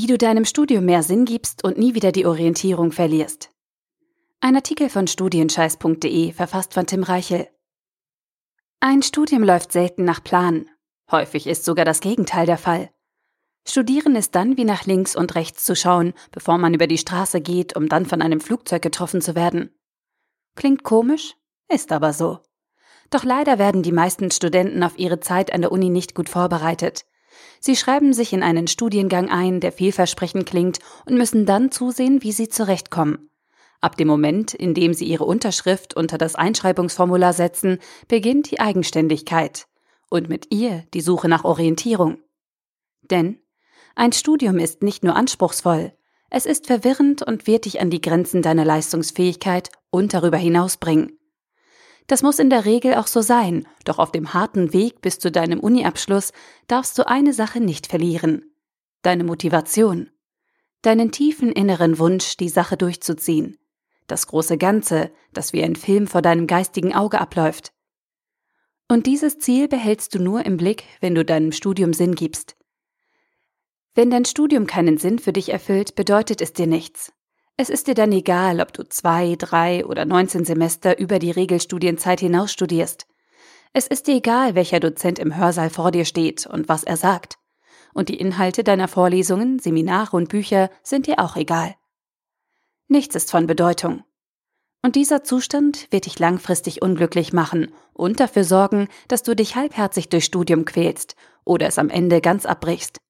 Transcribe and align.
Wie 0.00 0.06
du 0.06 0.16
deinem 0.16 0.44
Studium 0.44 0.84
mehr 0.84 1.02
Sinn 1.02 1.24
gibst 1.24 1.64
und 1.64 1.76
nie 1.76 1.92
wieder 1.92 2.12
die 2.12 2.24
Orientierung 2.24 2.92
verlierst. 2.92 3.50
Ein 4.38 4.54
Artikel 4.54 4.90
von 4.90 5.08
studienscheiß.de, 5.08 6.30
verfasst 6.30 6.74
von 6.74 6.86
Tim 6.86 7.02
Reichel. 7.02 7.48
Ein 8.78 9.02
Studium 9.02 9.42
läuft 9.42 9.72
selten 9.72 10.04
nach 10.04 10.22
Plan. 10.22 10.70
Häufig 11.10 11.48
ist 11.48 11.64
sogar 11.64 11.84
das 11.84 11.98
Gegenteil 11.98 12.46
der 12.46 12.58
Fall. 12.58 12.92
Studieren 13.66 14.14
ist 14.14 14.36
dann 14.36 14.56
wie 14.56 14.62
nach 14.62 14.86
links 14.86 15.16
und 15.16 15.34
rechts 15.34 15.64
zu 15.64 15.74
schauen, 15.74 16.14
bevor 16.30 16.58
man 16.58 16.74
über 16.74 16.86
die 16.86 16.96
Straße 16.96 17.40
geht, 17.40 17.74
um 17.74 17.88
dann 17.88 18.06
von 18.06 18.22
einem 18.22 18.40
Flugzeug 18.40 18.82
getroffen 18.82 19.20
zu 19.20 19.34
werden. 19.34 19.76
Klingt 20.54 20.84
komisch, 20.84 21.34
ist 21.68 21.90
aber 21.90 22.12
so. 22.12 22.38
Doch 23.10 23.24
leider 23.24 23.58
werden 23.58 23.82
die 23.82 23.90
meisten 23.90 24.30
Studenten 24.30 24.84
auf 24.84 24.96
ihre 24.96 25.18
Zeit 25.18 25.52
an 25.52 25.62
der 25.62 25.72
Uni 25.72 25.90
nicht 25.90 26.14
gut 26.14 26.28
vorbereitet. 26.28 27.04
Sie 27.60 27.76
schreiben 27.76 28.12
sich 28.12 28.32
in 28.32 28.42
einen 28.42 28.66
Studiengang 28.66 29.28
ein, 29.30 29.60
der 29.60 29.72
vielversprechend 29.72 30.46
klingt, 30.46 30.78
und 31.06 31.16
müssen 31.16 31.46
dann 31.46 31.70
zusehen, 31.70 32.22
wie 32.22 32.32
sie 32.32 32.48
zurechtkommen. 32.48 33.30
Ab 33.80 33.96
dem 33.96 34.08
Moment, 34.08 34.54
in 34.54 34.74
dem 34.74 34.94
sie 34.94 35.04
ihre 35.04 35.24
Unterschrift 35.24 35.94
unter 35.94 36.18
das 36.18 36.34
Einschreibungsformular 36.34 37.32
setzen, 37.32 37.78
beginnt 38.08 38.50
die 38.50 38.60
Eigenständigkeit 38.60 39.66
und 40.10 40.28
mit 40.28 40.52
ihr 40.52 40.84
die 40.94 41.00
Suche 41.00 41.28
nach 41.28 41.44
Orientierung. 41.44 42.18
Denn 43.02 43.38
ein 43.94 44.12
Studium 44.12 44.58
ist 44.58 44.82
nicht 44.82 45.04
nur 45.04 45.14
anspruchsvoll, 45.14 45.92
es 46.30 46.44
ist 46.44 46.66
verwirrend 46.66 47.22
und 47.22 47.46
wird 47.46 47.64
dich 47.64 47.80
an 47.80 47.88
die 47.88 48.02
Grenzen 48.02 48.42
deiner 48.42 48.64
Leistungsfähigkeit 48.64 49.70
und 49.90 50.12
darüber 50.12 50.36
hinaus 50.36 50.76
bringen. 50.76 51.17
Das 52.08 52.22
muss 52.22 52.38
in 52.38 52.48
der 52.48 52.64
Regel 52.64 52.94
auch 52.94 53.06
so 53.06 53.20
sein, 53.20 53.68
doch 53.84 53.98
auf 53.98 54.10
dem 54.10 54.32
harten 54.32 54.72
Weg 54.72 55.02
bis 55.02 55.18
zu 55.18 55.30
deinem 55.30 55.60
Uniabschluss 55.60 56.32
darfst 56.66 56.98
du 56.98 57.06
eine 57.06 57.34
Sache 57.34 57.60
nicht 57.60 57.86
verlieren. 57.86 58.50
Deine 59.02 59.24
Motivation. 59.24 60.10
Deinen 60.80 61.12
tiefen 61.12 61.52
inneren 61.52 61.98
Wunsch, 61.98 62.38
die 62.38 62.48
Sache 62.48 62.78
durchzuziehen. 62.78 63.58
Das 64.06 64.26
große 64.26 64.56
Ganze, 64.56 65.12
das 65.34 65.52
wie 65.52 65.62
ein 65.62 65.76
Film 65.76 66.06
vor 66.06 66.22
deinem 66.22 66.46
geistigen 66.46 66.94
Auge 66.94 67.20
abläuft. 67.20 67.74
Und 68.88 69.06
dieses 69.06 69.38
Ziel 69.38 69.68
behältst 69.68 70.14
du 70.14 70.18
nur 70.18 70.46
im 70.46 70.56
Blick, 70.56 70.84
wenn 71.00 71.14
du 71.14 71.26
deinem 71.26 71.52
Studium 71.52 71.92
Sinn 71.92 72.14
gibst. 72.14 72.56
Wenn 73.94 74.08
dein 74.08 74.24
Studium 74.24 74.66
keinen 74.66 74.96
Sinn 74.96 75.18
für 75.18 75.34
dich 75.34 75.50
erfüllt, 75.50 75.94
bedeutet 75.94 76.40
es 76.40 76.54
dir 76.54 76.66
nichts. 76.66 77.12
Es 77.60 77.70
ist 77.70 77.88
dir 77.88 77.94
dann 77.94 78.12
egal, 78.12 78.60
ob 78.60 78.72
du 78.72 78.88
zwei, 78.88 79.34
drei 79.36 79.84
oder 79.84 80.04
19 80.04 80.44
Semester 80.44 80.96
über 80.96 81.18
die 81.18 81.32
Regelstudienzeit 81.32 82.20
hinaus 82.20 82.52
studierst. 82.52 83.08
Es 83.72 83.88
ist 83.88 84.06
dir 84.06 84.14
egal, 84.14 84.54
welcher 84.54 84.78
Dozent 84.78 85.18
im 85.18 85.36
Hörsaal 85.36 85.68
vor 85.68 85.90
dir 85.90 86.04
steht 86.04 86.46
und 86.46 86.68
was 86.68 86.84
er 86.84 86.96
sagt. 86.96 87.36
Und 87.92 88.10
die 88.10 88.20
Inhalte 88.20 88.62
deiner 88.62 88.86
Vorlesungen, 88.86 89.58
Seminare 89.58 90.16
und 90.16 90.28
Bücher 90.28 90.70
sind 90.84 91.08
dir 91.08 91.18
auch 91.18 91.34
egal. 91.34 91.74
Nichts 92.86 93.16
ist 93.16 93.32
von 93.32 93.48
Bedeutung. 93.48 94.04
Und 94.80 94.94
dieser 94.94 95.24
Zustand 95.24 95.88
wird 95.90 96.06
dich 96.06 96.20
langfristig 96.20 96.80
unglücklich 96.80 97.32
machen 97.32 97.72
und 97.92 98.20
dafür 98.20 98.44
sorgen, 98.44 98.86
dass 99.08 99.24
du 99.24 99.34
dich 99.34 99.56
halbherzig 99.56 100.08
durch 100.08 100.24
Studium 100.24 100.64
quälst 100.64 101.16
oder 101.44 101.66
es 101.66 101.80
am 101.80 101.90
Ende 101.90 102.20
ganz 102.20 102.46
abbrichst. 102.46 103.00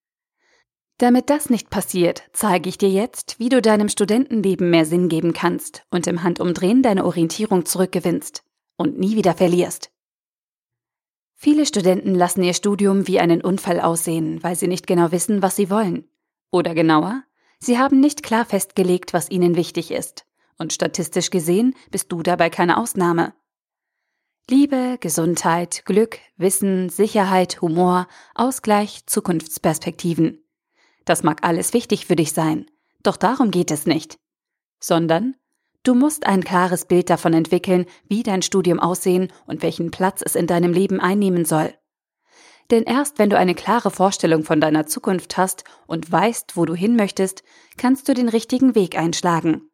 Damit 0.98 1.30
das 1.30 1.48
nicht 1.48 1.70
passiert, 1.70 2.24
zeige 2.32 2.68
ich 2.68 2.76
dir 2.76 2.90
jetzt, 2.90 3.38
wie 3.38 3.48
du 3.48 3.62
deinem 3.62 3.88
Studentenleben 3.88 4.68
mehr 4.68 4.84
Sinn 4.84 5.08
geben 5.08 5.32
kannst 5.32 5.84
und 5.90 6.08
im 6.08 6.24
Handumdrehen 6.24 6.82
deine 6.82 7.04
Orientierung 7.04 7.64
zurückgewinnst 7.64 8.42
und 8.76 8.98
nie 8.98 9.14
wieder 9.14 9.34
verlierst. 9.34 9.92
Viele 11.36 11.66
Studenten 11.66 12.16
lassen 12.16 12.42
ihr 12.42 12.52
Studium 12.52 13.06
wie 13.06 13.20
einen 13.20 13.42
Unfall 13.42 13.78
aussehen, 13.78 14.42
weil 14.42 14.56
sie 14.56 14.66
nicht 14.66 14.88
genau 14.88 15.12
wissen, 15.12 15.40
was 15.40 15.54
sie 15.54 15.70
wollen. 15.70 16.08
Oder 16.50 16.74
genauer, 16.74 17.22
sie 17.60 17.78
haben 17.78 18.00
nicht 18.00 18.24
klar 18.24 18.44
festgelegt, 18.44 19.12
was 19.14 19.30
ihnen 19.30 19.54
wichtig 19.54 19.92
ist. 19.92 20.26
Und 20.58 20.72
statistisch 20.72 21.30
gesehen 21.30 21.76
bist 21.92 22.10
du 22.10 22.24
dabei 22.24 22.50
keine 22.50 22.76
Ausnahme. 22.76 23.34
Liebe, 24.50 24.96
Gesundheit, 24.98 25.84
Glück, 25.84 26.18
Wissen, 26.36 26.88
Sicherheit, 26.88 27.60
Humor, 27.62 28.08
Ausgleich, 28.34 29.06
Zukunftsperspektiven. 29.06 30.42
Das 31.08 31.22
mag 31.22 31.42
alles 31.42 31.72
wichtig 31.72 32.04
für 32.04 32.16
dich 32.16 32.34
sein, 32.34 32.66
doch 33.02 33.16
darum 33.16 33.50
geht 33.50 33.70
es 33.70 33.86
nicht. 33.86 34.18
Sondern 34.78 35.36
du 35.82 35.94
musst 35.94 36.26
ein 36.26 36.44
klares 36.44 36.84
Bild 36.84 37.08
davon 37.08 37.32
entwickeln, 37.32 37.86
wie 38.06 38.22
dein 38.22 38.42
Studium 38.42 38.78
aussehen 38.78 39.32
und 39.46 39.62
welchen 39.62 39.90
Platz 39.90 40.20
es 40.22 40.34
in 40.34 40.46
deinem 40.46 40.74
Leben 40.74 41.00
einnehmen 41.00 41.46
soll. 41.46 41.72
Denn 42.70 42.82
erst 42.82 43.18
wenn 43.18 43.30
du 43.30 43.38
eine 43.38 43.54
klare 43.54 43.90
Vorstellung 43.90 44.44
von 44.44 44.60
deiner 44.60 44.86
Zukunft 44.86 45.38
hast 45.38 45.64
und 45.86 46.12
weißt, 46.12 46.58
wo 46.58 46.66
du 46.66 46.74
hin 46.74 46.94
möchtest, 46.94 47.42
kannst 47.78 48.06
du 48.10 48.12
den 48.12 48.28
richtigen 48.28 48.74
Weg 48.74 48.98
einschlagen. 48.98 49.70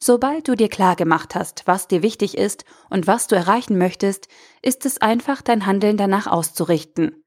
Sobald 0.00 0.48
du 0.48 0.56
dir 0.56 0.68
klar 0.68 0.96
gemacht 0.96 1.36
hast, 1.36 1.62
was 1.68 1.86
dir 1.86 2.02
wichtig 2.02 2.36
ist 2.36 2.64
und 2.90 3.06
was 3.06 3.28
du 3.28 3.36
erreichen 3.36 3.78
möchtest, 3.78 4.26
ist 4.62 4.84
es 4.84 5.00
einfach, 5.00 5.42
dein 5.42 5.64
Handeln 5.64 5.96
danach 5.96 6.26
auszurichten. 6.26 7.22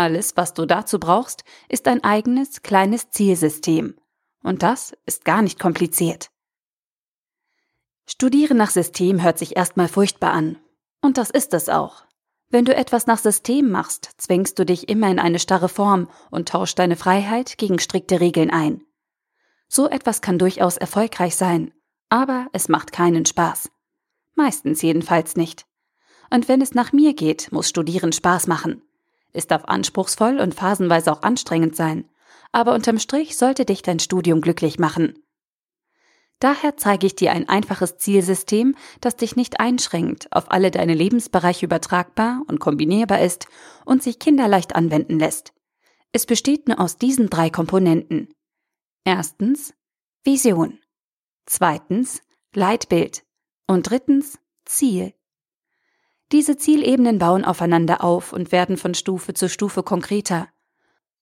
Alles, 0.00 0.34
was 0.34 0.54
du 0.54 0.64
dazu 0.64 0.98
brauchst, 0.98 1.44
ist 1.68 1.86
ein 1.86 2.02
eigenes 2.02 2.62
kleines 2.62 3.10
Zielsystem. 3.10 3.98
Und 4.42 4.62
das 4.62 4.94
ist 5.04 5.26
gar 5.26 5.42
nicht 5.42 5.60
kompliziert. 5.60 6.30
Studieren 8.06 8.56
nach 8.56 8.70
System 8.70 9.22
hört 9.22 9.38
sich 9.38 9.58
erstmal 9.58 9.88
furchtbar 9.88 10.32
an. 10.32 10.56
Und 11.02 11.18
das 11.18 11.28
ist 11.28 11.52
es 11.52 11.68
auch. 11.68 12.06
Wenn 12.48 12.64
du 12.64 12.74
etwas 12.74 13.06
nach 13.06 13.18
System 13.18 13.70
machst, 13.70 14.12
zwängst 14.16 14.58
du 14.58 14.64
dich 14.64 14.88
immer 14.88 15.10
in 15.10 15.18
eine 15.18 15.38
starre 15.38 15.68
Form 15.68 16.08
und 16.30 16.48
tauschst 16.48 16.78
deine 16.78 16.96
Freiheit 16.96 17.58
gegen 17.58 17.78
strikte 17.78 18.20
Regeln 18.20 18.48
ein. 18.48 18.80
So 19.68 19.86
etwas 19.86 20.22
kann 20.22 20.38
durchaus 20.38 20.78
erfolgreich 20.78 21.36
sein, 21.36 21.74
aber 22.08 22.48
es 22.54 22.70
macht 22.70 22.92
keinen 22.92 23.26
Spaß. 23.26 23.70
Meistens 24.34 24.80
jedenfalls 24.80 25.36
nicht. 25.36 25.66
Und 26.30 26.48
wenn 26.48 26.62
es 26.62 26.72
nach 26.72 26.90
mir 26.90 27.12
geht, 27.12 27.52
muss 27.52 27.68
Studieren 27.68 28.12
Spaß 28.12 28.46
machen. 28.46 28.82
Es 29.32 29.46
darf 29.46 29.64
anspruchsvoll 29.64 30.40
und 30.40 30.54
phasenweise 30.54 31.12
auch 31.12 31.22
anstrengend 31.22 31.76
sein, 31.76 32.08
aber 32.52 32.74
unterm 32.74 32.98
Strich 32.98 33.36
sollte 33.36 33.64
dich 33.64 33.82
dein 33.82 33.98
Studium 33.98 34.40
glücklich 34.40 34.78
machen. 34.78 35.14
Daher 36.40 36.78
zeige 36.78 37.06
ich 37.06 37.14
dir 37.14 37.32
ein 37.32 37.48
einfaches 37.48 37.98
Zielsystem, 37.98 38.74
das 39.02 39.16
dich 39.16 39.36
nicht 39.36 39.60
einschränkt, 39.60 40.32
auf 40.32 40.50
alle 40.50 40.70
deine 40.70 40.94
Lebensbereiche 40.94 41.66
übertragbar 41.66 42.42
und 42.48 42.60
kombinierbar 42.60 43.20
ist 43.20 43.46
und 43.84 44.02
sich 44.02 44.18
kinderleicht 44.18 44.74
anwenden 44.74 45.18
lässt. 45.18 45.52
Es 46.12 46.24
besteht 46.24 46.66
nur 46.66 46.80
aus 46.80 46.96
diesen 46.96 47.28
drei 47.28 47.50
Komponenten. 47.50 48.32
Erstens 49.04 49.74
Vision. 50.24 50.80
Zweitens 51.44 52.22
Leitbild. 52.54 53.22
Und 53.66 53.90
drittens 53.90 54.38
Ziel. 54.64 55.14
Diese 56.32 56.56
Zielebenen 56.56 57.18
bauen 57.18 57.44
aufeinander 57.44 58.04
auf 58.04 58.32
und 58.32 58.52
werden 58.52 58.76
von 58.76 58.94
Stufe 58.94 59.34
zu 59.34 59.48
Stufe 59.48 59.82
konkreter. 59.82 60.48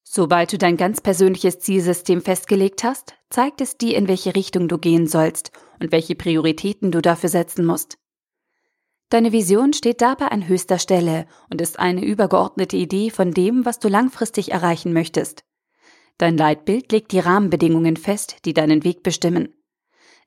Sobald 0.02 0.52
du 0.52 0.58
dein 0.58 0.76
ganz 0.76 1.00
persönliches 1.00 1.60
Zielsystem 1.60 2.22
festgelegt 2.22 2.84
hast, 2.84 3.14
zeigt 3.30 3.60
es 3.60 3.76
dir, 3.76 3.96
in 3.96 4.08
welche 4.08 4.34
Richtung 4.34 4.68
du 4.68 4.78
gehen 4.78 5.06
sollst 5.06 5.52
und 5.80 5.92
welche 5.92 6.14
Prioritäten 6.14 6.90
du 6.90 7.00
dafür 7.00 7.28
setzen 7.28 7.64
musst. 7.64 7.98
Deine 9.10 9.32
Vision 9.32 9.72
steht 9.72 10.02
dabei 10.02 10.26
an 10.26 10.46
höchster 10.48 10.78
Stelle 10.78 11.26
und 11.50 11.62
ist 11.62 11.78
eine 11.78 12.04
übergeordnete 12.04 12.76
Idee 12.76 13.10
von 13.10 13.32
dem, 13.32 13.64
was 13.64 13.78
du 13.78 13.88
langfristig 13.88 14.52
erreichen 14.52 14.92
möchtest. 14.92 15.44
Dein 16.18 16.36
Leitbild 16.36 16.92
legt 16.92 17.12
die 17.12 17.20
Rahmenbedingungen 17.20 17.96
fest, 17.96 18.44
die 18.44 18.52
deinen 18.52 18.84
Weg 18.84 19.02
bestimmen. 19.02 19.54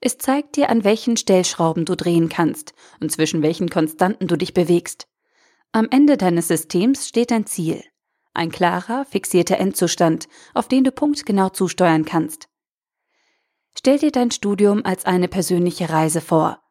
Es 0.02 0.18
zeigt 0.18 0.56
dir, 0.56 0.70
an 0.70 0.84
welchen 0.84 1.16
Stellschrauben 1.16 1.86
du 1.86 1.96
drehen 1.96 2.28
kannst 2.28 2.74
und 3.00 3.12
zwischen 3.12 3.44
welchen 3.44 3.70
Konstanten 3.70 4.28
du 4.28 4.36
dich 4.36 4.56
bewegst. 4.56 5.08
Am 5.72 5.88
Ende 5.92 6.18
deines 6.18 6.48
Systems 6.48 7.08
steht 7.08 7.32
ein 7.32 7.46
Ziel. 7.46 7.84
Ein 8.34 8.52
klarer, 8.52 9.06
fixierter 9.06 9.58
Endzustand, 9.58 10.28
auf 10.56 10.68
den 10.68 10.84
du 10.84 10.92
punktgenau 10.92 11.50
zusteuern 11.50 12.04
kannst. 12.04 12.50
Stell 13.78 14.00
dir 14.00 14.12
dein 14.12 14.32
Studium 14.32 14.84
als 14.84 15.06
eine 15.06 15.28
persönliche 15.28 15.90
Reise 15.90 16.20
vor. 16.20 16.62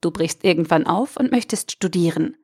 Du 0.00 0.12
brichst 0.12 0.44
irgendwann 0.44 0.86
auf 0.86 1.16
und 1.16 1.32
möchtest 1.32 1.72
studieren. 1.72 2.36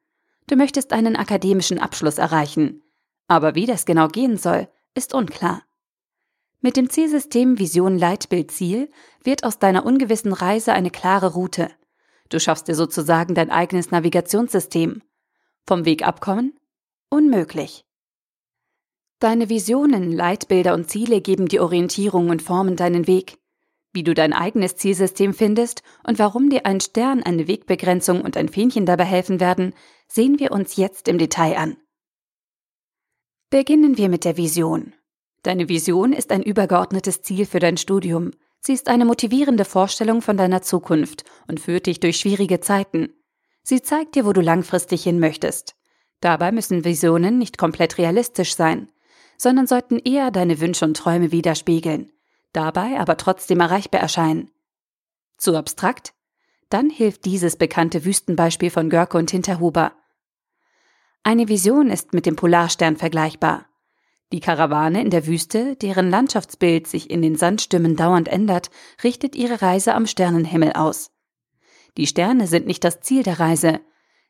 Du 0.49 0.57
möchtest 0.57 0.93
einen 0.93 1.17
akademischen 1.17 1.79
Abschluss 1.79 2.19
erreichen. 2.19 2.83
Aber 3.29 3.55
wie 3.55 3.67
das 3.67 3.87
genau 3.87 4.09
gehen 4.09 4.37
soll, 4.37 4.69
ist 4.95 5.15
unklar. 5.15 5.63
Mit 6.65 6.77
dem 6.77 6.89
Zielsystem 6.89 7.59
Vision 7.59 7.99
Leitbild 7.99 8.53
Ziel 8.53 8.89
wird 9.25 9.43
aus 9.43 9.59
deiner 9.59 9.85
ungewissen 9.85 10.33
Reise 10.33 10.73
eine 10.73 10.93
klare 10.93 11.33
Route. 11.35 11.69
Du 12.29 12.39
schaffst 12.39 12.69
dir 12.69 12.77
sozusagen 12.77 13.35
dein 13.35 13.51
eigenes 13.51 13.91
Navigationssystem. 13.91 15.03
Vom 15.67 15.85
Weg 15.85 16.07
abkommen? 16.07 16.57
Unmöglich. 17.11 17.85
Deine 19.19 19.49
Visionen, 19.49 20.13
Leitbilder 20.13 20.75
und 20.75 20.89
Ziele 20.89 21.21
geben 21.21 21.49
die 21.49 21.59
Orientierung 21.59 22.31
und 22.31 22.43
formen 22.43 22.77
deinen 22.77 23.09
Weg. 23.09 23.39
Wie 23.93 24.05
du 24.05 24.15
dein 24.15 24.33
eigenes 24.33 24.77
Zielsystem 24.77 25.35
findest 25.35 25.83
und 26.07 26.21
warum 26.21 26.49
dir 26.49 26.65
ein 26.65 26.81
Stern, 26.81 27.25
eine 27.25 27.49
Wegbegrenzung 27.49 28.21
und 28.21 28.37
ein 28.37 28.49
Fähnchen 28.49 28.87
dabei 28.87 29.05
helfen 29.05 29.41
werden, 29.41 29.75
sehen 30.07 30.39
wir 30.39 30.53
uns 30.53 30.77
jetzt 30.77 31.09
im 31.09 31.19
Detail 31.19 31.57
an. 31.57 31.77
Beginnen 33.51 33.99
wir 33.99 34.09
mit 34.09 34.25
der 34.25 34.37
Vision. 34.37 34.95
Deine 35.43 35.69
Vision 35.69 36.13
ist 36.13 36.31
ein 36.31 36.43
übergeordnetes 36.43 37.23
Ziel 37.23 37.47
für 37.47 37.59
dein 37.59 37.77
Studium. 37.77 38.31
Sie 38.61 38.73
ist 38.73 38.89
eine 38.89 39.05
motivierende 39.05 39.65
Vorstellung 39.65 40.23
von 40.23 40.37
deiner 40.37 40.63
Zukunft 40.63 41.25
und 41.49 41.59
führt 41.59 41.87
dich 41.87 41.99
durch 41.99 42.19
schwierige 42.19 42.61
Zeiten. 42.61 43.13
Sie 43.65 43.83
zeigt 43.83 44.15
dir, 44.15 44.25
wo 44.25 44.33
du 44.33 44.41
langfristig 44.41 45.03
hin 45.03 45.19
möchtest. 45.19 45.75
Dabei 46.21 46.53
müssen 46.53 46.85
Visionen 46.85 47.39
nicht 47.39 47.59
komplett 47.59 47.99
realistisch 47.99 48.55
sein, 48.55 48.89
sondern 49.37 49.67
sollten 49.67 49.99
eher 49.99 50.31
deine 50.31 50.61
Wünsche 50.61 50.85
und 50.85 50.97
Träume 50.97 51.33
widerspiegeln, 51.33 52.13
dabei 52.53 53.01
aber 53.01 53.17
trotzdem 53.17 53.59
erreichbar 53.59 54.01
erscheinen. 54.01 54.51
Zu 55.37 55.57
abstrakt? 55.57 56.15
Dann 56.69 56.89
hilft 56.89 57.25
dieses 57.25 57.57
bekannte 57.57 58.05
Wüstenbeispiel 58.05 58.71
von 58.71 58.89
Görke 58.89 59.19
und 59.19 59.33
Hinterhuber. 59.33 59.93
Eine 61.25 61.49
Vision 61.49 61.91
ist 61.91 62.15
mit 62.15 62.27
dem 62.27 62.37
Polarstern 62.37 62.97
vergleichbar. 62.97 63.67
Die 64.33 64.41
Karawane 64.41 65.03
in 65.03 65.11
der 65.11 65.27
Wüste, 65.27 65.77
deren 65.77 66.09
Landschaftsbild 66.09 66.87
sich 66.87 67.11
in 67.11 67.21
den 67.21 67.37
Sandstürmen 67.37 67.97
dauernd 67.97 68.29
ändert, 68.29 68.71
richtet 69.05 69.37
ihre 69.37 69.61
Reise 69.61 69.95
am 69.95 70.07
Sternenhimmel 70.07 70.73
aus. 70.73 71.11
Die 71.99 72.07
Sterne 72.07 72.47
sind 72.47 72.67
nicht 72.67 72.83
das 72.83 73.01
Ziel 73.01 73.23
der 73.23 73.39
Reise, 73.39 73.81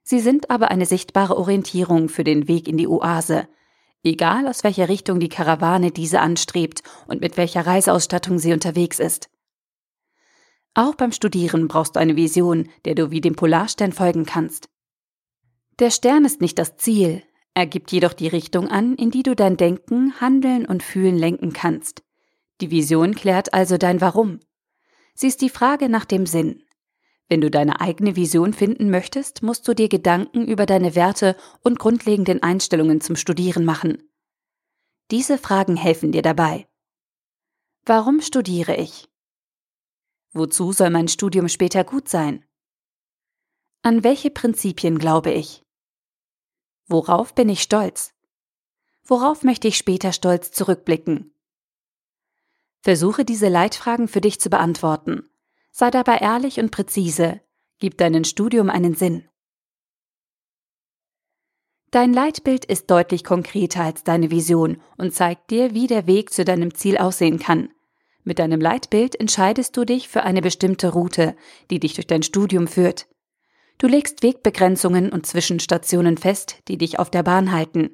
sie 0.02 0.19
sind 0.19 0.50
aber 0.50 0.72
eine 0.72 0.87
sichtbare 0.87 1.37
Orientierung 1.37 2.08
für 2.08 2.25
den 2.25 2.49
Weg 2.49 2.66
in 2.66 2.76
die 2.76 2.88
Oase, 2.88 3.46
egal 4.02 4.49
aus 4.49 4.64
welcher 4.64 4.88
Richtung 4.88 5.20
die 5.20 5.28
Karawane 5.28 5.93
diese 5.93 6.19
anstrebt 6.19 6.82
und 7.06 7.20
mit 7.20 7.37
welcher 7.37 7.64
Reiseausstattung 7.64 8.40
sie 8.40 8.52
unterwegs 8.52 8.98
ist. 8.98 9.31
Auch 10.75 10.96
beim 10.96 11.12
Studieren 11.12 11.69
brauchst 11.69 11.94
du 11.94 12.00
eine 12.00 12.16
Vision, 12.16 12.69
der 12.84 12.96
du 12.96 13.12
wie 13.12 13.20
dem 13.20 13.37
Polarstern 13.37 13.93
folgen 13.93 14.26
kannst. 14.26 14.69
Der 15.78 15.93
Stern 15.93 16.25
ist 16.25 16.40
nicht 16.40 16.58
das 16.58 16.76
Ziel, 16.76 17.22
er 17.54 17.66
gibt 17.66 17.93
jedoch 17.93 18.14
die 18.14 18.28
Richtung 18.28 18.69
an, 18.69 18.94
in 18.94 19.10
die 19.10 19.22
du 19.22 19.37
dein 19.37 19.56
Denken, 19.56 20.20
Handeln 20.20 20.64
und 20.64 20.82
Fühlen 20.82 21.16
lenken 21.16 21.52
kannst. 21.52 22.02
Die 22.60 22.70
Vision 22.70 23.14
klärt 23.14 23.52
also 23.52 23.76
dein 23.76 24.00
Warum. 24.00 24.40
Sie 25.14 25.26
ist 25.26 25.43
die 25.43 25.50
Frage 25.50 25.88
nach 25.88 26.06
dem 26.06 26.25
Sinn. 26.26 26.64
Wenn 27.28 27.40
du 27.40 27.50
deine 27.50 27.81
eigene 27.81 28.16
Vision 28.16 28.52
finden 28.52 28.90
möchtest, 28.90 29.43
musst 29.43 29.66
du 29.69 29.75
dir 29.75 29.88
Gedanken 29.88 30.46
über 30.46 30.66
deine 30.66 30.94
Werte 30.94 31.37
und 31.62 31.78
grundlegenden 31.78 32.43
Einstellungen 32.43 33.00
zum 33.00 33.16
Studieren 33.16 33.64
machen. 33.64 34.02
Diese 35.10 35.37
Fragen 35.37 35.76
helfen 35.76 36.12
dir 36.12 36.22
dabei. 36.22 36.69
Warum 37.84 38.20
studiere 38.20 38.76
ich? 38.76 39.08
Wozu 40.32 40.72
soll 40.72 40.90
mein 40.90 41.08
Studium 41.08 41.48
später 41.48 41.84
gut 41.84 42.08
sein? 42.08 42.44
An 43.82 44.05
welche 44.05 44.31
Prinzipien 44.31 44.98
glaube 44.98 45.32
ich? 45.32 45.61
Worauf 46.87 47.34
bin 47.34 47.49
ich 47.49 47.62
stolz? 47.62 48.12
Worauf 49.05 49.43
möchte 49.43 49.69
ich 49.69 49.76
später 49.76 50.12
stolz 50.12 50.52
zurückblicken? 50.52 51.34
Versuche 52.81 53.25
diese 53.25 53.49
Leitfragen 53.49 54.08
für 54.08 54.20
dich 54.20 54.40
zu 54.40 54.50
beantworten. 54.50 55.29
Sei 55.70 55.90
dabei 55.90 56.19
ehrlich 56.19 56.58
und 56.58 56.70
präzise. 56.70 57.40
Gib 57.79 57.96
deinem 57.99 58.25
Studium 58.25 58.70
einen 58.70 58.94
Sinn. 58.94 59.29
Dein 61.93 62.12
Leitbild 62.12 62.64
ist 62.64 62.90
deutlich 62.90 63.23
konkreter 63.23 63.82
als 63.84 64.02
deine 64.02 64.31
Vision 64.31 64.81
und 64.96 65.14
zeigt 65.14 65.50
dir, 65.50 65.75
wie 65.75 65.87
der 65.87 66.06
Weg 66.06 66.32
zu 66.32 66.44
deinem 66.44 66.75
Ziel 66.75 66.96
aussehen 66.96 67.38
kann. 67.38 67.69
Mit 68.25 68.38
deinem 68.38 68.61
Leitbild 68.61 69.19
entscheidest 69.19 69.76
du 69.76 69.84
dich 69.84 70.08
für 70.08 70.23
eine 70.23 70.40
bestimmte 70.40 70.93
Route, 70.93 71.37
die 71.70 71.81
dich 71.81 71.94
durch 71.94 72.06
dein 72.06 72.23
Studium 72.23 72.67
führt. 72.67 73.08
Du 73.82 73.88
legst 73.88 74.23
Wegbegrenzungen 74.23 75.11
und 75.11 75.26
Zwischenstationen 75.26 76.17
fest, 76.17 76.58
die 76.69 76.79
dich 76.79 77.00
auf 77.00 77.11
der 77.11 77.25
Bahn 77.25 77.50
halten. 77.50 77.90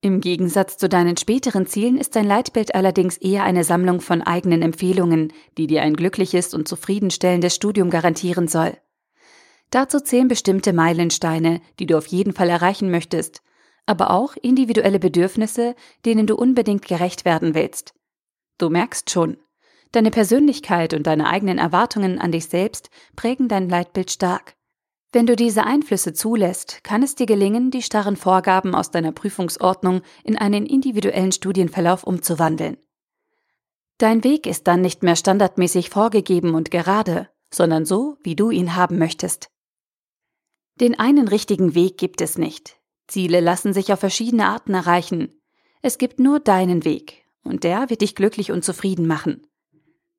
Im 0.00 0.22
Gegensatz 0.22 0.78
zu 0.78 0.88
deinen 0.88 1.18
späteren 1.18 1.66
Zielen 1.66 1.98
ist 1.98 2.16
dein 2.16 2.24
Leitbild 2.24 2.74
allerdings 2.74 3.18
eher 3.18 3.44
eine 3.44 3.62
Sammlung 3.62 4.00
von 4.00 4.22
eigenen 4.22 4.62
Empfehlungen, 4.62 5.34
die 5.58 5.66
dir 5.66 5.82
ein 5.82 5.96
glückliches 5.96 6.54
und 6.54 6.66
zufriedenstellendes 6.66 7.54
Studium 7.54 7.90
garantieren 7.90 8.48
soll. 8.48 8.74
Dazu 9.68 10.00
zählen 10.00 10.28
bestimmte 10.28 10.72
Meilensteine, 10.72 11.60
die 11.78 11.84
du 11.84 11.98
auf 11.98 12.06
jeden 12.06 12.32
Fall 12.32 12.48
erreichen 12.48 12.90
möchtest, 12.90 13.42
aber 13.84 14.12
auch 14.12 14.34
individuelle 14.40 14.98
Bedürfnisse, 14.98 15.74
denen 16.06 16.26
du 16.26 16.36
unbedingt 16.36 16.88
gerecht 16.88 17.26
werden 17.26 17.54
willst. 17.54 17.92
Du 18.56 18.70
merkst 18.70 19.10
schon, 19.10 19.36
deine 19.92 20.10
Persönlichkeit 20.10 20.94
und 20.94 21.06
deine 21.06 21.28
eigenen 21.28 21.58
Erwartungen 21.58 22.18
an 22.18 22.32
dich 22.32 22.46
selbst 22.46 22.88
prägen 23.14 23.48
dein 23.48 23.68
Leitbild 23.68 24.10
stark. 24.10 24.56
Wenn 25.14 25.26
du 25.26 25.36
diese 25.36 25.64
Einflüsse 25.64 26.14
zulässt, 26.14 26.82
kann 26.82 27.02
es 27.02 27.14
dir 27.14 27.26
gelingen, 27.26 27.70
die 27.70 27.82
starren 27.82 28.16
Vorgaben 28.16 28.74
aus 28.74 28.90
deiner 28.90 29.12
Prüfungsordnung 29.12 30.00
in 30.24 30.38
einen 30.38 30.64
individuellen 30.64 31.32
Studienverlauf 31.32 32.04
umzuwandeln. 32.04 32.78
Dein 33.98 34.24
Weg 34.24 34.46
ist 34.46 34.66
dann 34.66 34.80
nicht 34.80 35.02
mehr 35.02 35.14
standardmäßig 35.14 35.90
vorgegeben 35.90 36.54
und 36.54 36.70
gerade, 36.70 37.28
sondern 37.52 37.84
so, 37.84 38.16
wie 38.22 38.34
du 38.34 38.50
ihn 38.50 38.74
haben 38.74 38.98
möchtest. 38.98 39.50
Den 40.80 40.98
einen 40.98 41.28
richtigen 41.28 41.74
Weg 41.74 41.98
gibt 41.98 42.22
es 42.22 42.38
nicht. 42.38 42.80
Ziele 43.06 43.40
lassen 43.40 43.74
sich 43.74 43.92
auf 43.92 44.00
verschiedene 44.00 44.46
Arten 44.46 44.72
erreichen. 44.72 45.34
Es 45.82 45.98
gibt 45.98 46.20
nur 46.20 46.40
deinen 46.40 46.86
Weg, 46.86 47.26
und 47.44 47.64
der 47.64 47.90
wird 47.90 48.00
dich 48.00 48.14
glücklich 48.14 48.50
und 48.50 48.64
zufrieden 48.64 49.06
machen. 49.06 49.46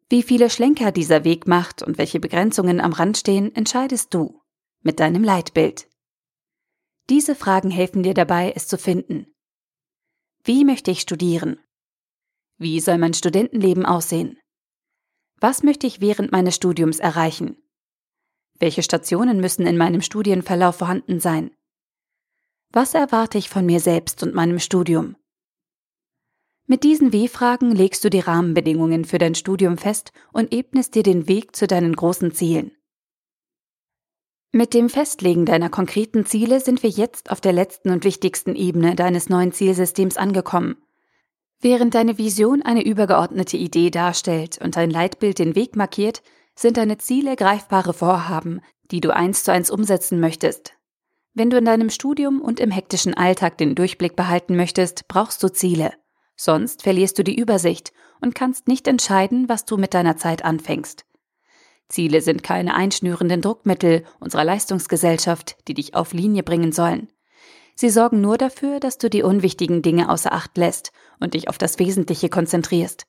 Wie 0.08 0.22
viele 0.22 0.52
Schlenker 0.52 0.92
dieser 0.92 1.24
Weg 1.24 1.48
macht 1.48 1.82
und 1.82 1.98
welche 1.98 2.20
Begrenzungen 2.20 2.80
am 2.80 2.94
Rand 2.94 3.18
stehen, 3.18 3.56
entscheidest 3.56 4.14
du 4.14 4.43
mit 4.84 5.00
deinem 5.00 5.24
Leitbild? 5.24 5.88
Diese 7.10 7.36
Fragen 7.36 7.72
helfen 7.72 8.04
dir 8.04 8.14
dabei, 8.14 8.54
es 8.56 8.68
zu 8.68 8.78
finden. 8.78 9.28
Wie 10.44 10.64
möchte 10.66 10.92
ich 10.92 11.02
studieren? 11.02 11.60
Wie 12.58 12.80
soll 12.80 12.98
mein 12.98 13.14
Studentenleben 13.14 13.86
aussehen? 13.86 14.38
Was 15.40 15.64
möchte 15.64 15.88
ich 15.88 16.00
während 16.00 16.32
meines 16.32 16.56
Studiums 16.56 17.00
erreichen? 17.00 17.58
Welche 18.60 18.84
Stationen 18.84 19.40
müssen 19.40 19.66
in 19.66 19.78
meinem 19.78 20.02
Studienverlauf 20.02 20.78
vorhanden 20.78 21.20
sein? 21.20 21.52
Was 22.70 22.94
erwarte 22.94 23.38
ich 23.38 23.50
von 23.50 23.66
mir 23.66 23.80
selbst 23.80 24.24
und 24.24 24.34
meinem 24.34 24.60
Studium? 24.60 25.16
Mit 26.66 26.84
diesen 26.84 27.12
W-Fragen 27.12 27.72
legst 27.72 28.06
du 28.06 28.10
die 28.10 28.22
Rahmenbedingungen 28.22 29.04
für 29.04 29.18
dein 29.18 29.36
Studium 29.36 29.78
fest 29.78 30.14
und 30.32 30.54
ebnest 30.54 30.96
dir 30.96 31.04
den 31.04 31.28
Weg 31.28 31.56
zu 31.56 31.68
deinen 31.68 31.96
großen 31.96 32.32
Zielen. 32.32 32.72
Mit 34.56 34.76
dem 34.76 34.88
Festlegen 34.88 35.48
deiner 35.48 35.72
konkreten 35.72 36.28
Ziele 36.28 36.60
sind 36.60 36.84
wir 36.84 36.90
jetzt 36.92 37.32
auf 37.32 37.42
der 37.42 37.54
letzten 37.54 37.90
und 37.90 38.04
wichtigsten 38.04 38.56
Ebene 38.56 38.94
deines 38.94 39.28
neuen 39.28 39.52
Zielsystems 39.52 40.16
angekommen. 40.16 40.78
Während 41.60 41.96
deine 41.96 42.20
Vision 42.20 42.62
eine 42.62 42.86
übergeordnete 42.86 43.58
Idee 43.58 43.90
darstellt 43.90 44.60
und 44.64 44.76
dein 44.76 44.92
Leitbild 44.92 45.40
den 45.40 45.56
Weg 45.56 45.76
markiert, 45.76 46.22
sind 46.56 46.78
deine 46.78 47.00
Ziele 47.00 47.36
greifbare 47.36 47.96
Vorhaben, 47.96 48.62
die 48.92 49.02
du 49.02 49.12
eins 49.12 49.44
zu 49.44 49.52
eins 49.52 49.72
umsetzen 49.72 50.20
möchtest. 50.20 50.74
Wenn 51.34 51.50
du 51.50 51.58
in 51.58 51.66
deinem 51.66 51.90
Studium 51.90 52.40
und 52.40 52.60
im 52.60 52.70
hektischen 52.70 53.16
Alltag 53.16 53.58
den 53.58 53.74
Durchblick 53.74 54.16
behalten 54.16 54.56
möchtest, 54.56 55.08
brauchst 55.08 55.42
du 55.42 55.52
Ziele. 55.52 55.94
Sonst 56.36 56.84
verlierst 56.84 57.18
du 57.18 57.24
die 57.24 57.40
Übersicht 57.40 57.92
und 58.22 58.36
kannst 58.36 58.68
nicht 58.68 58.88
entscheiden, 58.88 59.50
was 59.50 59.66
du 59.66 59.78
mit 59.78 59.96
deiner 59.96 60.18
Zeit 60.18 60.46
anfängst. 60.46 61.06
Ziele 61.90 62.22
sind 62.22 62.44
keine 62.44 62.76
einschnürenden 62.76 63.42
Druckmittel 63.42 64.04
unserer 64.20 64.44
Leistungsgesellschaft, 64.44 65.58
die 65.68 65.74
dich 65.74 65.96
auf 65.96 66.14
Linie 66.14 66.44
bringen 66.44 66.72
sollen. 66.72 67.10
Sie 67.76 67.90
sorgen 67.90 68.22
nur 68.22 68.38
dafür, 68.38 68.80
dass 68.80 68.98
du 68.98 69.10
die 69.10 69.24
unwichtigen 69.24 69.82
Dinge 69.82 70.10
außer 70.10 70.32
Acht 70.32 70.58
lässt 70.58 70.92
und 71.20 71.34
dich 71.34 71.50
auf 71.50 71.58
das 71.58 71.80
Wesentliche 71.80 72.30
konzentrierst. 72.30 73.06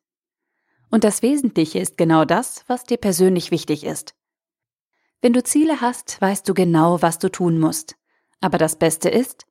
Und 0.90 1.04
das 1.04 1.23
Wesentliche 1.23 1.78
ist 1.78 1.97
genau 1.97 2.25
das, 2.25 2.64
was 2.66 2.85
dir 2.85 2.97
persönlich 2.97 3.50
wichtig 3.50 3.85
ist. 3.85 4.14
Wenn 5.21 5.33
du 5.33 5.43
Ziele 5.43 5.81
hast, 5.81 6.21
weißt 6.21 6.49
du 6.49 6.54
genau, 6.54 7.02
was 7.02 7.19
du 7.19 7.31
tun 7.31 7.59
musst. 7.59 7.97
Aber 8.40 8.59
das 8.59 8.76
Beste 8.76 9.09
ist, 9.09 9.47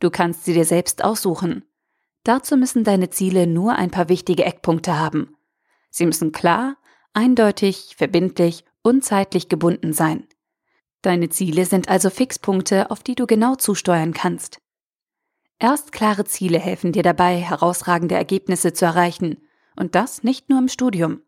du 0.00 0.10
kannst 0.10 0.44
sie 0.44 0.54
dir 0.54 0.64
selbst 0.64 1.02
aussuchen. 1.02 1.64
Dazu 2.24 2.56
müssen 2.56 2.84
deine 2.84 3.10
Ziele 3.10 3.46
nur 3.46 3.74
ein 3.74 3.90
paar 3.90 4.08
wichtige 4.08 4.44
Eckpunkte 4.44 4.98
haben. 4.98 5.36
Sie 5.90 6.06
müssen 6.06 6.32
klar, 6.32 6.76
eindeutig, 7.16 7.94
verbindlich 7.96 8.64
und 8.82 9.04
zeitlich 9.04 9.48
gebunden 9.48 9.92
sein. 9.92 10.26
Deine 11.02 11.30
Ziele 11.30 11.64
sind 11.64 11.88
also 11.88 12.10
Fixpunkte, 12.10 12.90
auf 12.90 13.02
die 13.02 13.14
du 13.14 13.26
genau 13.26 13.56
zusteuern 13.56 14.12
kannst. 14.12 14.60
Erst 15.58 15.92
klare 15.92 16.24
Ziele 16.24 16.58
helfen 16.58 16.92
dir 16.92 17.02
dabei, 17.02 17.38
herausragende 17.38 18.14
Ergebnisse 18.14 18.72
zu 18.72 18.84
erreichen, 18.84 19.38
und 19.76 19.94
das 19.94 20.22
nicht 20.22 20.48
nur 20.48 20.58
im 20.58 20.68
Studium. 20.68 21.22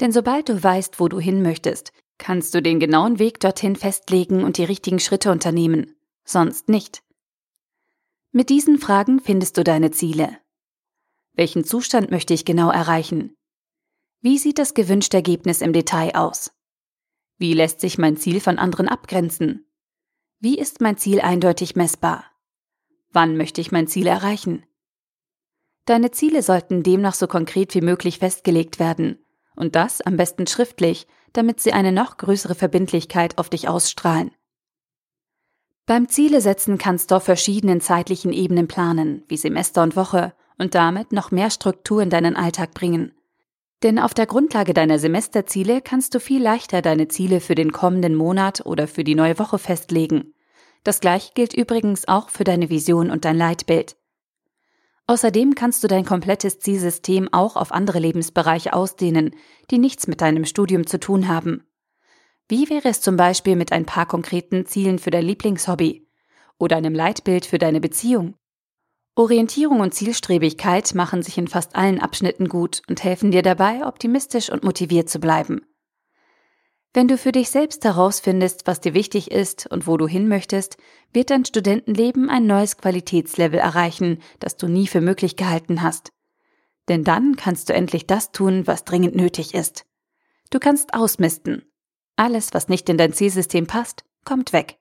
Denn 0.00 0.12
sobald 0.12 0.48
du 0.48 0.62
weißt, 0.62 1.00
wo 1.00 1.08
du 1.08 1.18
hin 1.18 1.42
möchtest, 1.42 1.92
kannst 2.18 2.54
du 2.54 2.62
den 2.62 2.80
genauen 2.80 3.18
Weg 3.18 3.40
dorthin 3.40 3.76
festlegen 3.76 4.44
und 4.44 4.58
die 4.58 4.64
richtigen 4.64 4.98
Schritte 4.98 5.30
unternehmen, 5.30 5.94
sonst 6.24 6.68
nicht. 6.68 7.02
Mit 8.32 8.50
diesen 8.50 8.78
Fragen 8.78 9.20
findest 9.20 9.56
du 9.56 9.64
deine 9.64 9.90
Ziele. 9.90 10.38
Welchen 11.32 11.64
Zustand 11.64 12.10
möchte 12.10 12.34
ich 12.34 12.44
genau 12.44 12.70
erreichen? 12.70 13.35
Wie 14.26 14.38
sieht 14.38 14.58
das 14.58 14.74
gewünschte 14.74 15.18
Ergebnis 15.18 15.60
im 15.60 15.72
Detail 15.72 16.16
aus? 16.16 16.50
Wie 17.38 17.52
lässt 17.52 17.80
sich 17.80 17.96
mein 17.96 18.16
Ziel 18.16 18.40
von 18.40 18.58
anderen 18.58 18.88
abgrenzen? 18.88 19.70
Wie 20.40 20.58
ist 20.58 20.80
mein 20.80 20.96
Ziel 20.96 21.20
eindeutig 21.20 21.76
messbar? 21.76 22.24
Wann 23.12 23.36
möchte 23.36 23.60
ich 23.60 23.70
mein 23.70 23.86
Ziel 23.86 24.08
erreichen? 24.08 24.66
Deine 25.84 26.10
Ziele 26.10 26.42
sollten 26.42 26.82
demnach 26.82 27.14
so 27.14 27.28
konkret 27.28 27.72
wie 27.76 27.80
möglich 27.82 28.18
festgelegt 28.18 28.80
werden. 28.80 29.24
Und 29.54 29.76
das 29.76 30.00
am 30.00 30.16
besten 30.16 30.48
schriftlich, 30.48 31.06
damit 31.32 31.60
sie 31.60 31.72
eine 31.72 31.92
noch 31.92 32.16
größere 32.16 32.56
Verbindlichkeit 32.56 33.38
auf 33.38 33.48
dich 33.48 33.68
ausstrahlen. 33.68 34.32
Beim 35.86 36.08
Ziele 36.08 36.40
setzen 36.40 36.78
kannst 36.78 37.12
du 37.12 37.14
auf 37.14 37.22
verschiedenen 37.22 37.80
zeitlichen 37.80 38.32
Ebenen 38.32 38.66
planen, 38.66 39.22
wie 39.28 39.36
Semester 39.36 39.84
und 39.84 39.94
Woche, 39.94 40.34
und 40.58 40.74
damit 40.74 41.12
noch 41.12 41.30
mehr 41.30 41.50
Struktur 41.50 42.02
in 42.02 42.10
deinen 42.10 42.34
Alltag 42.34 42.74
bringen. 42.74 43.15
Denn 43.82 43.98
auf 43.98 44.14
der 44.14 44.26
Grundlage 44.26 44.72
deiner 44.72 44.98
Semesterziele 44.98 45.82
kannst 45.82 46.14
du 46.14 46.20
viel 46.20 46.42
leichter 46.42 46.80
deine 46.82 47.08
Ziele 47.08 47.40
für 47.40 47.54
den 47.54 47.72
kommenden 47.72 48.14
Monat 48.14 48.64
oder 48.64 48.88
für 48.88 49.04
die 49.04 49.14
neue 49.14 49.38
Woche 49.38 49.58
festlegen. 49.58 50.34
Das 50.82 51.00
gleiche 51.00 51.32
gilt 51.34 51.52
übrigens 51.52 52.08
auch 52.08 52.30
für 52.30 52.44
deine 52.44 52.70
Vision 52.70 53.10
und 53.10 53.24
dein 53.24 53.36
Leitbild. 53.36 53.96
Außerdem 55.08 55.54
kannst 55.54 55.84
du 55.84 55.88
dein 55.88 56.04
komplettes 56.04 56.58
Zielsystem 56.58 57.28
auch 57.32 57.56
auf 57.56 57.70
andere 57.70 57.98
Lebensbereiche 57.98 58.72
ausdehnen, 58.72 59.34
die 59.70 59.78
nichts 59.78 60.06
mit 60.08 60.20
deinem 60.20 60.44
Studium 60.44 60.86
zu 60.86 60.98
tun 60.98 61.28
haben. 61.28 61.64
Wie 62.48 62.70
wäre 62.70 62.88
es 62.88 63.00
zum 63.00 63.16
Beispiel 63.16 63.56
mit 63.56 63.72
ein 63.72 63.86
paar 63.86 64.06
konkreten 64.06 64.66
Zielen 64.66 64.98
für 64.98 65.10
dein 65.10 65.24
Lieblingshobby 65.24 66.08
oder 66.58 66.76
einem 66.76 66.94
Leitbild 66.94 67.46
für 67.46 67.58
deine 67.58 67.80
Beziehung? 67.80 68.34
Orientierung 69.18 69.80
und 69.80 69.94
Zielstrebigkeit 69.94 70.94
machen 70.94 71.22
sich 71.22 71.38
in 71.38 71.48
fast 71.48 71.74
allen 71.74 72.00
Abschnitten 72.00 72.48
gut 72.48 72.82
und 72.86 73.02
helfen 73.02 73.30
dir 73.30 73.40
dabei, 73.40 73.86
optimistisch 73.86 74.50
und 74.50 74.62
motiviert 74.62 75.08
zu 75.08 75.18
bleiben. 75.18 75.62
Wenn 76.92 77.08
du 77.08 77.16
für 77.16 77.32
dich 77.32 77.50
selbst 77.50 77.82
herausfindest, 77.84 78.66
was 78.66 78.82
dir 78.82 78.92
wichtig 78.92 79.30
ist 79.30 79.66
und 79.66 79.86
wo 79.86 79.96
du 79.96 80.06
hin 80.06 80.28
möchtest, 80.28 80.76
wird 81.14 81.30
dein 81.30 81.46
Studentenleben 81.46 82.28
ein 82.28 82.46
neues 82.46 82.76
Qualitätslevel 82.76 83.58
erreichen, 83.58 84.20
das 84.38 84.58
du 84.58 84.68
nie 84.68 84.86
für 84.86 85.00
möglich 85.00 85.36
gehalten 85.36 85.80
hast. 85.80 86.12
Denn 86.88 87.02
dann 87.02 87.36
kannst 87.36 87.70
du 87.70 87.72
endlich 87.72 88.06
das 88.06 88.32
tun, 88.32 88.66
was 88.66 88.84
dringend 88.84 89.16
nötig 89.16 89.54
ist. 89.54 89.86
Du 90.50 90.58
kannst 90.58 90.92
ausmisten. 90.92 91.64
Alles, 92.16 92.52
was 92.52 92.68
nicht 92.68 92.88
in 92.90 92.98
dein 92.98 93.14
Zielsystem 93.14 93.66
passt, 93.66 94.04
kommt 94.24 94.52
weg. 94.52 94.78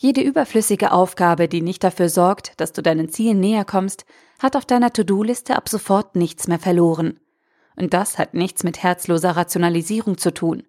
Jede 0.00 0.20
überflüssige 0.20 0.92
Aufgabe, 0.92 1.48
die 1.48 1.60
nicht 1.60 1.82
dafür 1.82 2.08
sorgt, 2.08 2.52
dass 2.60 2.72
du 2.72 2.82
deinen 2.82 3.08
Zielen 3.08 3.40
näher 3.40 3.64
kommst, 3.64 4.04
hat 4.38 4.54
auf 4.54 4.64
deiner 4.64 4.92
To-Do-Liste 4.92 5.56
ab 5.56 5.68
sofort 5.68 6.14
nichts 6.14 6.46
mehr 6.46 6.60
verloren. 6.60 7.18
Und 7.74 7.92
das 7.94 8.16
hat 8.16 8.32
nichts 8.32 8.62
mit 8.62 8.80
herzloser 8.80 9.32
Rationalisierung 9.32 10.16
zu 10.16 10.32
tun. 10.32 10.62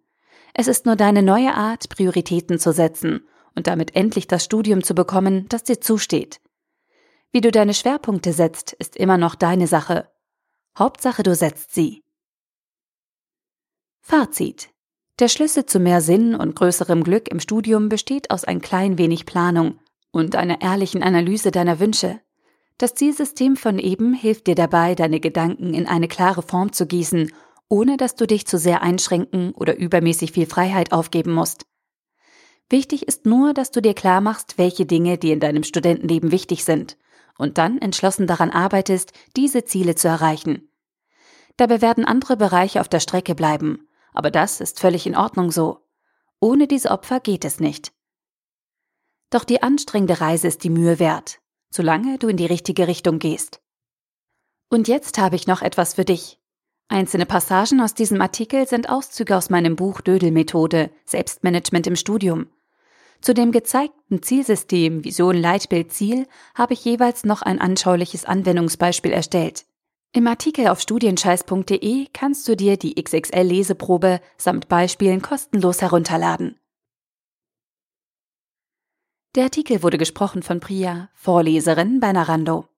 Es 0.55 0.67
ist 0.67 0.87
nur 0.87 0.95
deine 0.95 1.21
neue 1.21 1.53
Art, 1.53 1.89
Prioritäten 1.89 2.57
zu 2.57 2.73
setzen 2.73 3.23
und 3.53 3.67
damit 3.67 3.95
endlich 3.95 4.25
das 4.25 4.43
Studium 4.43 4.83
zu 4.83 4.95
bekommen, 4.95 5.47
das 5.47 5.63
dir 5.63 5.79
zusteht. 5.79 6.41
Wie 7.31 7.41
du 7.41 7.51
deine 7.51 7.75
Schwerpunkte 7.75 8.33
setzt, 8.33 8.73
ist 8.73 8.95
immer 8.95 9.19
noch 9.19 9.35
deine 9.35 9.67
Sache. 9.67 10.09
Hauptsache, 10.75 11.21
du 11.21 11.35
setzt 11.35 11.75
sie. 11.75 12.03
Fazit. 14.01 14.69
Der 15.19 15.27
Schlüssel 15.27 15.65
zu 15.65 15.79
mehr 15.79 16.01
Sinn 16.01 16.33
und 16.33 16.55
größerem 16.55 17.03
Glück 17.03 17.29
im 17.29 17.39
Studium 17.39 17.89
besteht 17.89 18.31
aus 18.31 18.45
ein 18.45 18.61
klein 18.61 18.97
wenig 18.97 19.25
Planung 19.25 19.79
und 20.11 20.35
einer 20.35 20.61
ehrlichen 20.61 21.03
Analyse 21.03 21.51
deiner 21.51 21.79
Wünsche. 21.79 22.21
Das 22.77 22.95
Zielsystem 22.95 23.57
von 23.57 23.77
eben 23.79 24.13
hilft 24.13 24.47
dir 24.47 24.55
dabei, 24.55 24.95
deine 24.95 25.19
Gedanken 25.19 25.73
in 25.73 25.87
eine 25.87 26.07
klare 26.07 26.41
Form 26.41 26.71
zu 26.71 26.87
gießen 26.87 27.31
ohne 27.69 27.97
dass 27.97 28.15
du 28.15 28.25
dich 28.25 28.47
zu 28.47 28.57
sehr 28.57 28.81
einschränken 28.81 29.51
oder 29.51 29.77
übermäßig 29.77 30.31
viel 30.31 30.47
Freiheit 30.47 30.91
aufgeben 30.91 31.33
musst. 31.33 31.65
Wichtig 32.69 33.07
ist 33.07 33.25
nur, 33.25 33.53
dass 33.53 33.71
du 33.71 33.81
dir 33.81 33.93
klar 33.93 34.21
machst, 34.21 34.57
welche 34.57 34.85
Dinge 34.85 35.17
dir 35.17 35.33
in 35.33 35.39
deinem 35.39 35.63
Studentenleben 35.63 36.31
wichtig 36.31 36.65
sind 36.65 36.97
und 37.37 37.57
dann 37.57 37.79
entschlossen 37.79 38.27
daran 38.27 38.49
arbeitest, 38.49 39.13
diese 39.35 39.63
Ziele 39.63 39.95
zu 39.95 40.07
erreichen. 40.07 40.69
Dabei 41.57 41.81
werden 41.81 42.05
andere 42.05 42.37
Bereiche 42.37 42.81
auf 42.81 42.89
der 42.89 42.99
Strecke 42.99 43.35
bleiben, 43.35 43.87
aber 44.19 44.31
das 44.31 44.59
ist 44.59 44.81
völlig 44.81 45.07
in 45.07 45.15
Ordnung 45.15 45.49
so. 45.49 45.79
Ohne 46.41 46.67
diese 46.67 46.91
Opfer 46.91 47.21
geht 47.21 47.45
es 47.45 47.61
nicht. 47.61 47.93
Doch 49.29 49.45
die 49.45 49.63
anstrengende 49.63 50.19
Reise 50.19 50.49
ist 50.49 50.65
die 50.65 50.69
Mühe 50.69 50.99
wert, 50.99 51.39
solange 51.69 52.17
du 52.17 52.27
in 52.27 52.35
die 52.35 52.45
richtige 52.45 52.89
Richtung 52.89 53.19
gehst. 53.19 53.61
Und 54.69 54.89
jetzt 54.89 55.19
habe 55.19 55.37
ich 55.37 55.47
noch 55.47 55.61
etwas 55.61 55.93
für 55.93 56.03
dich. 56.03 56.37
Einzelne 56.89 57.25
Passagen 57.25 57.79
aus 57.79 57.93
diesem 57.93 58.19
Artikel 58.19 58.67
sind 58.67 58.89
Auszüge 58.89 59.37
aus 59.37 59.49
meinem 59.49 59.77
Buch 59.77 60.01
Dödel-Methode 60.01 60.91
Selbstmanagement 61.05 61.87
im 61.87 61.95
Studium. 61.95 62.49
Zu 63.21 63.33
dem 63.33 63.53
gezeigten 63.53 64.21
Zielsystem 64.21 65.05
Vision, 65.05 65.37
Leitbild, 65.37 65.93
Ziel 65.93 66.27
habe 66.55 66.73
ich 66.73 66.83
jeweils 66.83 67.23
noch 67.23 67.41
ein 67.41 67.61
anschauliches 67.61 68.25
Anwendungsbeispiel 68.25 69.13
erstellt. 69.13 69.65
Im 70.11 70.25
Artikel 70.25 70.67
auf 70.69 70.81
studienscheiß.de 70.81 72.07
kannst 72.13 72.47
du 72.47 72.55
dir 72.55 72.77
die 72.77 72.95
XXL-Leseprobe 72.95 74.21
samt 74.37 74.67
Beispielen 74.67 75.21
kostenlos 75.21 75.83
herunterladen. 75.83 76.59
Der 79.35 79.43
Artikel 79.43 79.83
wurde 79.83 79.99
gesprochen 79.99 80.41
von 80.41 80.59
Priya, 80.59 81.11
Vorleserin 81.13 81.99
bei 81.99 82.11
Narando. 82.11 82.68